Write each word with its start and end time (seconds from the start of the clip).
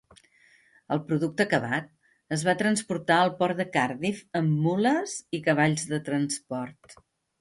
El 0.95 1.01
producte 1.09 1.43
acabat 1.49 1.91
es 2.37 2.45
va 2.49 2.55
transportar 2.61 3.17
al 3.25 3.33
port 3.43 3.59
de 3.61 3.67
Cardiff 3.77 4.25
amb 4.41 4.57
mules 4.65 5.15
i 5.41 5.45
cavalls 5.49 5.87
de 5.93 6.01
transport. 6.09 6.99